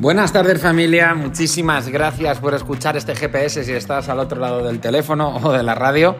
Buenas 0.00 0.32
tardes 0.32 0.62
familia, 0.62 1.14
muchísimas 1.14 1.88
gracias 1.88 2.38
por 2.38 2.54
escuchar 2.54 2.96
este 2.96 3.16
GPS 3.16 3.64
si 3.64 3.72
estás 3.72 4.08
al 4.08 4.20
otro 4.20 4.40
lado 4.40 4.64
del 4.64 4.78
teléfono 4.78 5.36
o 5.42 5.52
de 5.52 5.64
la 5.64 5.74
radio. 5.74 6.16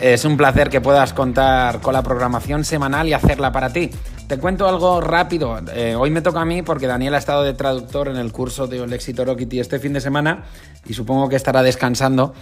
Es 0.00 0.26
un 0.26 0.36
placer 0.36 0.68
que 0.68 0.80
puedas 0.82 1.14
contar 1.14 1.80
con 1.80 1.94
la 1.94 2.02
programación 2.02 2.64
semanal 2.64 3.08
y 3.08 3.14
hacerla 3.14 3.50
para 3.50 3.72
ti. 3.72 3.90
Te 4.28 4.38
cuento 4.38 4.68
algo 4.68 5.00
rápido. 5.00 5.58
Eh, 5.72 5.94
hoy 5.94 6.10
me 6.10 6.20
toca 6.20 6.42
a 6.42 6.44
mí 6.44 6.62
porque 6.62 6.86
Daniel 6.86 7.14
ha 7.14 7.18
estado 7.18 7.42
de 7.42 7.54
traductor 7.54 8.08
en 8.08 8.16
el 8.16 8.30
curso 8.30 8.66
de 8.66 8.86
Lexi 8.86 9.14
Kitty 9.14 9.58
este 9.58 9.78
fin 9.78 9.94
de 9.94 10.00
semana 10.00 10.44
y 10.86 10.94
supongo 10.94 11.28
que 11.28 11.36
estará 11.36 11.62
descansando. 11.62 12.34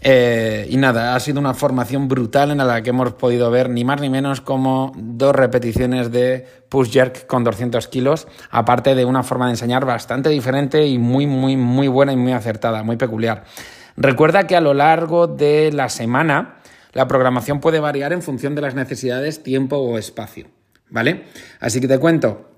Eh, 0.00 0.66
y 0.68 0.76
nada, 0.76 1.14
ha 1.14 1.20
sido 1.20 1.40
una 1.40 1.54
formación 1.54 2.08
brutal 2.08 2.50
en 2.50 2.58
la 2.58 2.82
que 2.82 2.90
hemos 2.90 3.14
podido 3.14 3.50
ver 3.50 3.70
ni 3.70 3.84
más 3.84 4.00
ni 4.00 4.10
menos 4.10 4.40
como 4.40 4.92
dos 4.96 5.34
repeticiones 5.34 6.10
de 6.10 6.46
push 6.68 6.90
jerk 6.90 7.26
con 7.26 7.44
200 7.44 7.88
kilos, 7.88 8.28
aparte 8.50 8.94
de 8.94 9.04
una 9.04 9.22
forma 9.22 9.46
de 9.46 9.52
enseñar 9.52 9.84
bastante 9.84 10.28
diferente 10.28 10.86
y 10.86 10.98
muy, 10.98 11.26
muy, 11.26 11.56
muy 11.56 11.88
buena 11.88 12.12
y 12.12 12.16
muy 12.16 12.32
acertada, 12.32 12.82
muy 12.82 12.96
peculiar. 12.96 13.44
Recuerda 13.96 14.46
que 14.46 14.56
a 14.56 14.60
lo 14.60 14.74
largo 14.74 15.26
de 15.26 15.70
la 15.72 15.88
semana 15.88 16.56
la 16.92 17.08
programación 17.08 17.60
puede 17.60 17.80
variar 17.80 18.12
en 18.12 18.22
función 18.22 18.54
de 18.54 18.62
las 18.62 18.74
necesidades, 18.74 19.42
tiempo 19.42 19.76
o 19.76 19.98
espacio, 19.98 20.48
¿vale? 20.90 21.24
Así 21.60 21.80
que 21.80 21.88
te 21.88 21.98
cuento. 21.98 22.50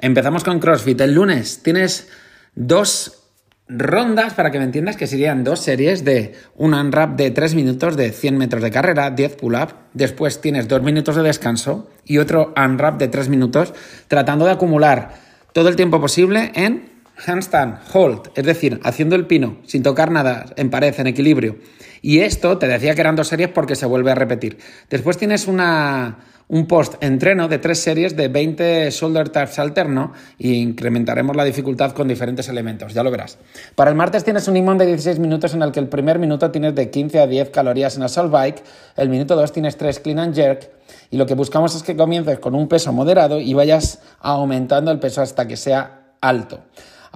Empezamos 0.00 0.44
con 0.44 0.58
CrossFit. 0.58 1.00
El 1.00 1.14
lunes 1.14 1.62
tienes 1.62 2.08
dos 2.54 3.23
rondas, 3.68 4.34
para 4.34 4.50
que 4.50 4.58
me 4.58 4.64
entiendas, 4.64 4.96
que 4.96 5.06
serían 5.06 5.44
dos 5.44 5.60
series 5.60 6.04
de 6.04 6.34
un 6.56 6.74
unwrap 6.74 7.16
de 7.16 7.30
3 7.30 7.54
minutos 7.54 7.96
de 7.96 8.12
100 8.12 8.36
metros 8.36 8.62
de 8.62 8.70
carrera, 8.70 9.10
10 9.10 9.36
pull-up, 9.36 9.74
después 9.92 10.40
tienes 10.40 10.68
2 10.68 10.82
minutos 10.82 11.16
de 11.16 11.22
descanso 11.22 11.88
y 12.04 12.18
otro 12.18 12.52
unwrap 12.56 12.98
de 12.98 13.08
3 13.08 13.28
minutos, 13.28 13.72
tratando 14.08 14.44
de 14.44 14.52
acumular 14.52 15.14
todo 15.52 15.68
el 15.68 15.76
tiempo 15.76 16.00
posible 16.00 16.52
en 16.54 16.93
handstand, 17.26 17.78
hold, 17.92 18.30
es 18.34 18.44
decir, 18.44 18.80
haciendo 18.82 19.16
el 19.16 19.26
pino, 19.26 19.58
sin 19.64 19.82
tocar 19.82 20.10
nada, 20.10 20.46
en 20.56 20.70
pared, 20.70 20.94
en 20.98 21.06
equilibrio. 21.06 21.56
Y 22.02 22.20
esto, 22.20 22.58
te 22.58 22.68
decía 22.68 22.94
que 22.94 23.00
eran 23.00 23.16
dos 23.16 23.28
series 23.28 23.48
porque 23.48 23.76
se 23.76 23.86
vuelve 23.86 24.10
a 24.10 24.14
repetir. 24.14 24.58
Después 24.90 25.16
tienes 25.16 25.46
una 25.46 26.18
un 26.48 26.66
post-entreno 26.66 27.48
de 27.48 27.58
tres 27.58 27.80
series 27.80 28.16
de 28.16 28.28
20 28.28 28.90
shoulder 28.90 29.30
taps 29.30 29.58
alterno 29.58 30.12
e 30.38 30.48
incrementaremos 30.48 31.34
la 31.36 31.44
dificultad 31.44 31.92
con 31.92 32.06
diferentes 32.06 32.48
elementos, 32.48 32.92
ya 32.92 33.02
lo 33.02 33.10
verás. 33.10 33.38
Para 33.74 33.90
el 33.90 33.96
martes 33.96 34.24
tienes 34.24 34.46
un 34.48 34.56
imón 34.56 34.78
de 34.78 34.86
16 34.86 35.18
minutos 35.18 35.54
en 35.54 35.62
el 35.62 35.72
que 35.72 35.80
el 35.80 35.88
primer 35.88 36.18
minuto 36.18 36.50
tienes 36.50 36.74
de 36.74 36.90
15 36.90 37.20
a 37.20 37.26
10 37.26 37.50
calorías 37.50 37.96
en 37.96 38.02
assault 38.02 38.30
bike, 38.30 38.62
el 38.96 39.08
minuto 39.08 39.36
2 39.36 39.52
tienes 39.52 39.76
3 39.76 40.00
clean 40.00 40.18
and 40.18 40.34
jerk 40.34 40.70
y 41.10 41.16
lo 41.16 41.26
que 41.26 41.34
buscamos 41.34 41.74
es 41.74 41.82
que 41.82 41.96
comiences 41.96 42.38
con 42.38 42.54
un 42.54 42.68
peso 42.68 42.92
moderado 42.92 43.40
y 43.40 43.54
vayas 43.54 44.00
aumentando 44.20 44.90
el 44.90 44.98
peso 44.98 45.22
hasta 45.22 45.48
que 45.48 45.56
sea 45.56 46.16
alto. 46.20 46.60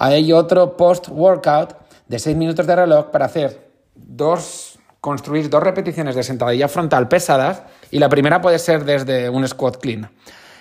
Hay 0.00 0.32
otro 0.32 0.76
post-workout 0.76 1.74
de 2.06 2.20
6 2.20 2.36
minutos 2.36 2.68
de 2.68 2.76
reloj 2.76 3.06
para 3.06 3.24
hacer 3.24 3.68
dos, 3.96 4.78
construir 5.00 5.50
dos 5.50 5.60
repeticiones 5.60 6.14
de 6.14 6.22
sentadilla 6.22 6.68
frontal 6.68 7.08
pesadas 7.08 7.64
y 7.90 7.98
la 7.98 8.08
primera 8.08 8.40
puede 8.40 8.60
ser 8.60 8.84
desde 8.84 9.28
un 9.28 9.46
squat 9.48 9.78
clean. 9.78 10.08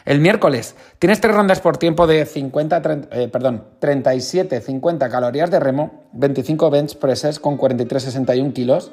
El 0.06 0.22
miércoles 0.22 0.76
tienes 0.98 1.22
tres 1.22 1.36
rondas 1.36 1.60
por 1.60 1.78
tiempo 1.78 2.08
de 2.08 2.26
50, 2.26 2.82
eh, 3.12 3.28
perdón, 3.32 3.64
37, 3.78 4.60
50 4.60 5.08
calorías 5.10 5.52
de 5.52 5.60
remo, 5.60 6.06
25 6.14 6.72
bench 6.72 6.98
presses 6.98 7.40
con 7.40 7.58
43, 7.58 8.04
61 8.04 8.54
kilos. 8.54 8.92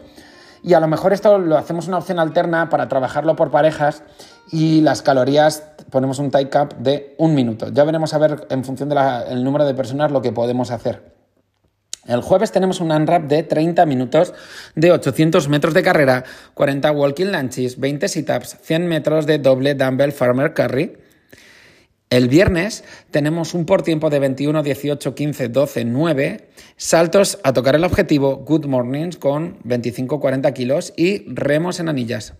Y 0.64 0.72
a 0.72 0.80
lo 0.80 0.88
mejor 0.88 1.12
esto 1.12 1.36
lo 1.36 1.58
hacemos 1.58 1.88
una 1.88 1.98
opción 1.98 2.18
alterna 2.18 2.70
para 2.70 2.88
trabajarlo 2.88 3.36
por 3.36 3.50
parejas 3.50 4.02
y 4.50 4.80
las 4.80 5.02
calorías 5.02 5.62
ponemos 5.90 6.18
un 6.18 6.30
tie 6.30 6.48
cap 6.48 6.72
de 6.78 7.14
un 7.18 7.34
minuto. 7.34 7.68
Ya 7.70 7.84
veremos 7.84 8.14
a 8.14 8.18
ver 8.18 8.46
en 8.48 8.64
función 8.64 8.88
del 8.88 9.44
número 9.44 9.66
de 9.66 9.74
personas 9.74 10.10
lo 10.10 10.22
que 10.22 10.32
podemos 10.32 10.70
hacer. 10.70 11.12
El 12.06 12.22
jueves 12.22 12.50
tenemos 12.50 12.80
un 12.80 12.92
unwrap 12.92 13.24
de 13.24 13.42
30 13.42 13.84
minutos 13.84 14.32
de 14.74 14.90
800 14.90 15.48
metros 15.48 15.74
de 15.74 15.82
carrera, 15.82 16.24
40 16.54 16.92
walking 16.92 17.26
lunges, 17.26 17.78
20 17.78 18.08
sit-ups, 18.08 18.56
100 18.62 18.88
metros 18.88 19.26
de 19.26 19.38
doble 19.38 19.74
dumbbell 19.74 20.12
farmer 20.12 20.54
carry. 20.54 20.96
El 22.10 22.28
viernes 22.28 22.84
tenemos 23.10 23.54
un 23.54 23.66
por 23.66 23.82
tiempo 23.82 24.10
de 24.10 24.18
21, 24.18 24.62
18, 24.62 25.14
15, 25.14 25.48
12, 25.48 25.84
9, 25.84 26.48
saltos 26.76 27.40
a 27.42 27.52
tocar 27.52 27.74
el 27.74 27.84
objetivo, 27.84 28.36
good 28.36 28.66
mornings 28.66 29.16
con 29.16 29.58
25, 29.64 30.20
40 30.20 30.54
kilos 30.54 30.92
y 30.96 31.24
remos 31.32 31.80
en 31.80 31.88
anillas. 31.88 32.34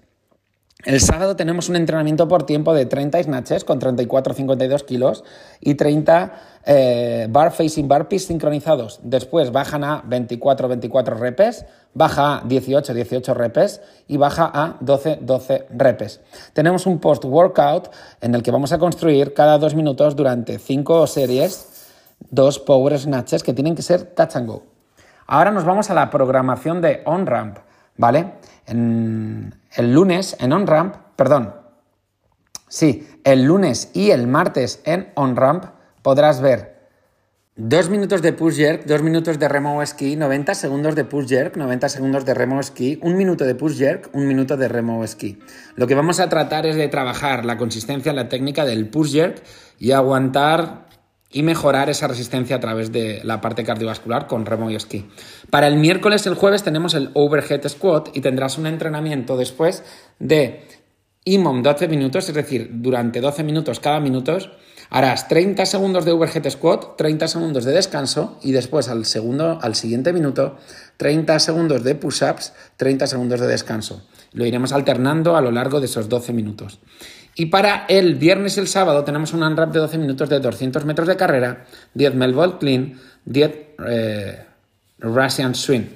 El 0.85 1.01
sábado 1.01 1.35
tenemos 1.35 1.71
un 1.71 1.77
entrenamiento 1.77 2.29
por 2.29 2.45
tiempo 2.45 2.75
de 2.75 2.85
30 2.85 3.23
snatches 3.23 3.65
con 3.65 3.81
34-52 3.81 4.85
kilos 4.85 5.25
y 5.61 5.77
30 5.77 6.33
eh, 6.67 7.27
bar 7.31 7.53
facing 7.53 7.89
burpees 7.89 8.27
sincronizados. 8.27 9.01
Después 9.03 9.51
bajan 9.51 9.83
a 9.83 10.03
24-24 10.03 11.19
repes, 11.19 11.65
baja 11.95 12.37
a 12.37 12.43
18-18 12.45 13.35
repes 13.35 13.81
y 14.09 14.19
baja 14.19 14.51
a 14.53 14.79
12-12 14.81 15.67
repes. 15.71 16.21
Tenemos 16.53 16.85
un 16.85 16.99
post-workout 16.99 17.91
en 18.21 18.35
el 18.35 18.43
que 18.43 18.51
vamos 18.51 18.73
a 18.73 18.79
construir 18.79 19.33
cada 19.33 19.57
dos 19.57 19.75
minutos 19.75 20.17
durante 20.17 20.59
cinco 20.59 21.07
series 21.07 21.75
dos 22.31 22.59
power 22.59 22.99
snatches 22.99 23.43
que 23.43 23.53
tienen 23.55 23.75
que 23.75 23.83
ser 23.83 24.03
touch 24.15 24.37
and 24.37 24.49
go. 24.49 24.65
Ahora 25.27 25.51
nos 25.51 25.65
vamos 25.65 25.91
a 25.91 25.95
la 25.95 26.11
programación 26.11 26.81
de 26.81 27.03
on-ramp, 27.07 27.59
¿vale? 27.97 28.35
En, 28.67 29.55
el 29.77 29.93
lunes 29.93 30.37
en 30.41 30.53
OnRamp, 30.53 30.95
perdón, 31.17 31.55
sí, 32.69 33.09
el 33.25 33.45
lunes 33.45 33.91
y 33.93 34.11
el 34.11 34.27
martes 34.27 34.81
en 34.85 35.13
OnRamp 35.15 35.65
podrás 36.03 36.41
ver 36.41 36.75
dos 37.57 37.89
minutos 37.89 38.21
de 38.21 38.33
push 38.33 38.57
jerk, 38.57 38.85
dos 38.85 39.03
minutos 39.03 39.39
de 39.39 39.49
remo 39.49 39.81
esquí, 39.81 40.17
90 40.17 40.55
segundos 40.55 40.97
de 40.97 41.05
push 41.05 41.29
jerk, 41.29 41.57
90 41.57 41.89
segundos 41.89 42.25
de 42.25 42.35
remo 42.35 42.61
esquí, 42.61 42.99
un 43.01 43.17
minuto 43.17 43.45
de 43.45 43.55
push 43.55 43.79
jerk, 43.79 44.11
un 44.13 44.27
minuto 44.27 44.57
de 44.57 44.69
remo 44.69 45.05
esquí. 45.05 45.39
Lo 45.77 45.87
que 45.87 45.95
vamos 45.95 46.19
a 46.19 46.29
tratar 46.29 46.67
es 46.67 46.75
de 46.77 46.89
trabajar 46.89 47.45
la 47.45 47.57
consistencia, 47.57 48.13
la 48.13 48.29
técnica 48.29 48.65
del 48.65 48.89
push 48.89 49.13
jerk 49.13 49.43
y 49.79 49.93
aguantar 49.93 50.87
y 51.35 51.43
mejorar 51.43 51.91
esa 51.91 52.07
resistencia 52.07 52.57
a 52.57 52.61
través 52.61 52.93
de 52.93 53.21
la 53.25 53.41
parte 53.41 53.65
cardiovascular 53.65 54.29
con 54.29 54.47
remo 54.47 54.71
y 54.71 54.77
esquí. 54.77 55.05
Para 55.51 55.67
el 55.67 55.77
miércoles, 55.77 56.27
el 56.27 56.35
jueves 56.35 56.63
tenemos 56.63 56.95
el 56.95 57.11
overhead 57.13 57.69
squat 57.69 58.17
y 58.17 58.21
tendrás 58.21 58.57
un 58.57 58.69
entrenamiento 58.69 59.37
después 59.37 59.83
de 60.21 60.63
IMOM 61.25 61.63
12 61.63 61.89
minutos, 61.89 62.29
es 62.29 62.35
decir, 62.35 62.71
durante 62.75 63.21
12 63.21 63.43
minutos 63.43 63.81
cada 63.81 63.99
minuto 63.99 64.39
harás 64.91 65.27
30 65.27 65.67
segundos 65.67 66.05
de 66.05 66.13
overhead 66.13 66.49
squat, 66.49 66.97
30 66.97 67.27
segundos 67.27 67.65
de 67.65 67.73
descanso 67.73 68.39
y 68.41 68.53
después 68.53 68.89
al 68.89 69.05
segundo 69.05 69.59
al 69.61 69.75
siguiente 69.75 70.13
minuto 70.13 70.57
30 70.99 71.41
segundos 71.41 71.83
de 71.83 71.97
push-ups, 71.97 72.53
30 72.77 73.09
segundos 73.09 73.41
de 73.41 73.49
descanso. 73.49 74.07
Lo 74.33 74.47
iremos 74.47 74.73
alternando 74.73 75.37
a 75.37 75.41
lo 75.41 75.51
largo 75.51 75.81
de 75.81 75.87
esos 75.87 76.09
12 76.09 76.33
minutos. 76.33 76.79
Y 77.37 77.47
para 77.47 77.85
el 77.89 78.15
viernes 78.15 78.57
y 78.57 78.61
el 78.61 78.69
sábado 78.69 79.03
tenemos 79.05 79.33
un 79.33 79.43
unwrap 79.43 79.73
de 79.73 79.81
12 79.81 79.99
minutos 79.99 80.29
de 80.29 80.39
200 80.39 80.85
metros 80.85 81.09
de 81.09 81.17
carrera, 81.17 81.65
10 81.95 82.15
Melbourne 82.15 82.57
Clean, 82.61 83.01
10 83.25 83.53
eh, 83.87 84.45
Russian 85.01 85.55
Swing. 85.55 85.87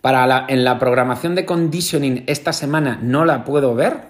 Para 0.00 0.46
en 0.48 0.64
la 0.64 0.78
programación 0.78 1.34
de 1.34 1.44
conditioning 1.44 2.24
esta 2.26 2.52
semana 2.52 2.98
no 3.02 3.24
la 3.24 3.44
puedo 3.44 3.74
ver, 3.74 4.00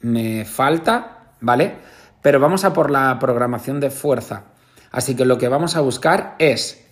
me 0.00 0.44
falta, 0.44 1.34
¿vale? 1.40 1.74
Pero 2.22 2.40
vamos 2.40 2.64
a 2.64 2.72
por 2.72 2.90
la 2.90 3.18
programación 3.18 3.80
de 3.80 3.90
fuerza. 3.90 4.44
Así 4.90 5.14
que 5.14 5.26
lo 5.26 5.36
que 5.36 5.48
vamos 5.48 5.76
a 5.76 5.80
buscar 5.80 6.36
es 6.38 6.82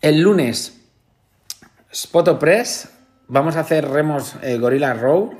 el 0.00 0.20
lunes 0.20 0.80
Spot 1.90 2.38
Press, 2.38 2.90
vamos 3.26 3.56
a 3.56 3.60
hacer 3.60 3.88
remos 3.88 4.36
eh, 4.42 4.58
Gorilla 4.58 4.94
Row, 4.94 5.36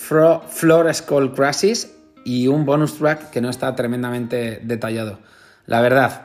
Floor 0.00 0.94
Skull 0.94 1.34
Crashes 1.34 1.94
y 2.24 2.48
un 2.48 2.64
bonus 2.64 2.98
track 2.98 3.30
que 3.30 3.40
no 3.40 3.50
está 3.50 3.74
tremendamente 3.76 4.60
detallado. 4.62 5.18
La 5.66 5.80
verdad. 5.80 6.22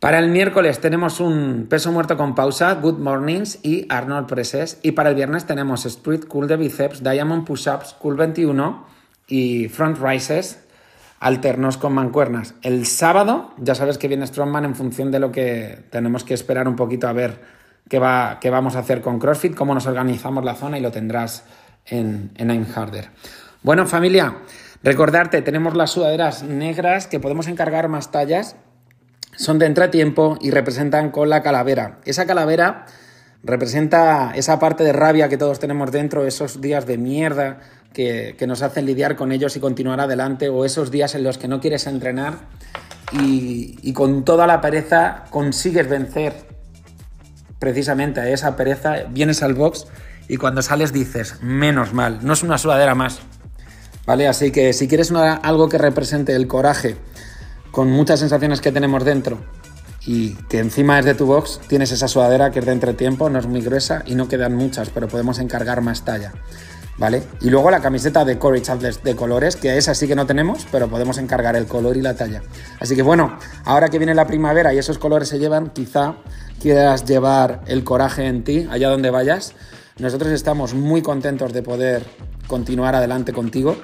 Para 0.00 0.18
el 0.18 0.30
miércoles 0.30 0.80
tenemos 0.80 1.20
un 1.20 1.66
peso 1.68 1.92
muerto 1.92 2.16
con 2.16 2.34
pausa, 2.34 2.74
Good 2.74 2.98
Mornings 2.98 3.58
y 3.62 3.86
Arnold 3.88 4.26
Presses. 4.26 4.78
Y 4.82 4.92
para 4.92 5.10
el 5.10 5.14
viernes 5.14 5.44
tenemos 5.44 5.86
Street 5.86 6.24
Cool 6.26 6.48
de 6.48 6.56
bíceps, 6.56 7.02
Diamond 7.02 7.44
Push-Ups, 7.44 7.94
Cool 8.00 8.16
21 8.16 8.86
y 9.28 9.68
Front 9.68 9.98
Rises 10.00 10.58
alternos 11.20 11.76
con 11.76 11.92
mancuernas. 11.92 12.54
El 12.62 12.84
sábado 12.84 13.52
ya 13.58 13.76
sabes 13.76 13.96
que 13.96 14.08
viene 14.08 14.26
Strongman 14.26 14.64
en 14.64 14.74
función 14.74 15.12
de 15.12 15.20
lo 15.20 15.30
que 15.30 15.84
tenemos 15.90 16.24
que 16.24 16.34
esperar 16.34 16.66
un 16.66 16.74
poquito 16.74 17.06
a 17.06 17.12
ver 17.12 17.40
qué, 17.88 18.00
va, 18.00 18.38
qué 18.40 18.50
vamos 18.50 18.74
a 18.74 18.80
hacer 18.80 19.00
con 19.00 19.20
CrossFit, 19.20 19.54
cómo 19.54 19.72
nos 19.72 19.86
organizamos 19.86 20.44
la 20.44 20.56
zona 20.56 20.78
y 20.78 20.80
lo 20.80 20.90
tendrás 20.90 21.44
en, 21.86 22.30
en 22.36 22.66
Harder. 22.74 23.10
Bueno, 23.62 23.86
familia, 23.86 24.38
recordarte, 24.82 25.42
tenemos 25.42 25.76
las 25.76 25.90
sudaderas 25.90 26.42
negras 26.42 27.06
que 27.06 27.20
podemos 27.20 27.48
encargar 27.48 27.88
más 27.88 28.10
tallas. 28.10 28.56
Son 29.36 29.58
de 29.58 29.66
entretiempo 29.66 30.38
y 30.40 30.50
representan 30.50 31.10
con 31.10 31.30
la 31.30 31.42
calavera. 31.42 32.00
Esa 32.04 32.26
calavera 32.26 32.86
Representa 33.44 34.32
esa 34.36 34.60
parte 34.60 34.84
de 34.84 34.92
rabia 34.92 35.28
que 35.28 35.36
todos 35.36 35.58
tenemos 35.58 35.90
dentro, 35.90 36.24
esos 36.24 36.60
días 36.60 36.86
de 36.86 36.96
mierda 36.96 37.58
que, 37.92 38.36
nos 38.46 38.62
hacen 38.62 38.86
lidiar 38.86 39.16
con 39.16 39.32
ellos 39.32 39.56
y 39.56 39.60
continuar 39.60 40.00
adelante, 40.00 40.48
o 40.48 40.64
esos 40.64 40.92
días 40.92 41.16
en 41.16 41.24
los 41.24 41.38
que 41.38 41.48
no 41.48 41.60
quieres 41.60 41.88
entrenar 41.88 42.38
y, 43.12 43.78
y 43.82 43.92
con 43.94 44.24
toda 44.24 44.46
la 44.46 44.60
pereza 44.60 45.24
consigues 45.30 45.88
vencer 45.88 46.34
precisamente 47.58 48.20
a 48.20 48.28
esa 48.28 48.54
pereza, 48.56 49.04
vienes 49.10 49.42
al 49.42 49.54
box 49.54 49.88
y 50.32 50.38
cuando 50.38 50.62
sales 50.62 50.94
dices, 50.94 51.34
menos 51.42 51.92
mal, 51.92 52.20
no 52.22 52.32
es 52.32 52.42
una 52.42 52.56
sudadera 52.56 52.94
más. 52.94 53.18
¿Vale? 54.06 54.26
Así 54.26 54.50
que 54.50 54.72
si 54.72 54.88
quieres 54.88 55.12
algo 55.12 55.68
que 55.68 55.76
represente 55.76 56.34
el 56.34 56.46
coraje 56.46 56.96
con 57.70 57.90
muchas 57.90 58.20
sensaciones 58.20 58.62
que 58.62 58.72
tenemos 58.72 59.04
dentro 59.04 59.36
y 60.06 60.30
que 60.48 60.58
encima 60.58 60.98
es 60.98 61.04
de 61.04 61.14
tu 61.14 61.26
box, 61.26 61.60
tienes 61.68 61.92
esa 61.92 62.08
sudadera 62.08 62.50
que 62.50 62.60
es 62.60 62.64
de 62.64 62.72
entretiempo, 62.72 63.28
no 63.28 63.38
es 63.38 63.46
muy 63.46 63.60
gruesa 63.60 64.04
y 64.06 64.14
no 64.14 64.26
quedan 64.26 64.54
muchas, 64.54 64.88
pero 64.88 65.06
podemos 65.06 65.38
encargar 65.38 65.82
más 65.82 66.02
talla. 66.02 66.32
¿Vale? 66.96 67.22
Y 67.42 67.50
luego 67.50 67.70
la 67.70 67.80
camiseta 67.80 68.24
de 68.24 68.38
Courage 68.38 68.72
Atlas 68.72 69.02
de 69.02 69.14
colores, 69.14 69.56
que 69.56 69.76
esa 69.76 69.94
sí 69.94 70.08
que 70.08 70.16
no 70.16 70.24
tenemos, 70.24 70.66
pero 70.72 70.88
podemos 70.88 71.18
encargar 71.18 71.56
el 71.56 71.66
color 71.66 71.98
y 71.98 72.00
la 72.00 72.14
talla. 72.14 72.42
Así 72.80 72.96
que 72.96 73.02
bueno, 73.02 73.36
ahora 73.66 73.90
que 73.90 73.98
viene 73.98 74.14
la 74.14 74.26
primavera 74.26 74.72
y 74.72 74.78
esos 74.78 74.96
colores 74.96 75.28
se 75.28 75.38
llevan, 75.38 75.68
quizá 75.68 76.14
quieras 76.58 77.04
llevar 77.04 77.60
el 77.66 77.84
coraje 77.84 78.26
en 78.28 78.44
ti, 78.44 78.66
allá 78.70 78.88
donde 78.88 79.10
vayas. 79.10 79.54
Nosotros 79.98 80.32
estamos 80.32 80.74
muy 80.74 81.02
contentos 81.02 81.52
de 81.52 81.62
poder 81.62 82.02
continuar 82.46 82.94
adelante 82.94 83.32
contigo 83.32 83.76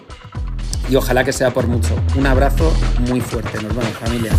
y 0.89 0.97
ojalá 0.97 1.25
que 1.25 1.33
sea 1.33 1.53
por 1.53 1.67
mucho. 1.67 1.95
Un 2.17 2.27
abrazo 2.27 2.73
muy 3.09 3.21
fuerte. 3.21 3.63
Nos 3.63 3.77
vemos 3.77 3.93
familia. 3.93 4.33